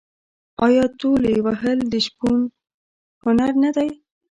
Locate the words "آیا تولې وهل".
0.65-1.79